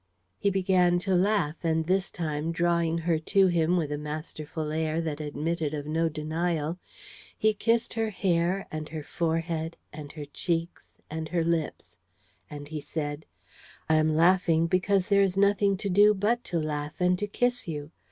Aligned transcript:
He 0.39 0.49
began 0.49 0.97
to 1.05 1.13
laugh 1.13 1.57
and 1.61 1.85
this 1.85 2.11
time, 2.11 2.51
drawing 2.51 2.97
her 2.97 3.19
to 3.19 3.45
him 3.45 3.77
with 3.77 3.91
a 3.91 3.99
masterful 3.99 4.71
air 4.71 4.99
that 4.99 5.21
admitted 5.21 5.75
of 5.75 5.85
no 5.85 6.09
denial, 6.09 6.79
he 7.37 7.53
kissed 7.53 7.93
her 7.93 8.09
hair 8.09 8.65
and 8.71 8.89
her 8.89 9.03
forehead 9.03 9.77
and 9.93 10.11
her 10.13 10.25
cheeks 10.25 10.99
and 11.11 11.29
her 11.29 11.43
lips; 11.43 11.97
and 12.49 12.69
he 12.69 12.81
said: 12.81 13.27
"I 13.87 13.93
am 13.97 14.15
laughing 14.15 14.65
because 14.65 15.05
there 15.07 15.21
is 15.21 15.37
nothing 15.37 15.77
to 15.77 15.87
do 15.87 16.15
but 16.15 16.43
to 16.45 16.57
laugh 16.59 16.95
and 16.99 17.19
kiss 17.31 17.67
you. 17.67 17.91